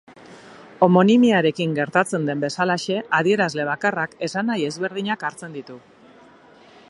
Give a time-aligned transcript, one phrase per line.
[0.85, 5.81] Homonimiarekin gertatzen den bezalaxe, adierazle bakarrak esanahi ezberdinak hartzen ditu.